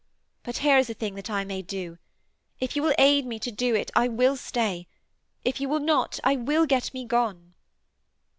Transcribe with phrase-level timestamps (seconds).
[0.41, 1.99] But here is a thing that I may do.
[2.59, 4.87] If you will aid me to do it I will stay.
[5.45, 7.53] If you will not I will get me gone.'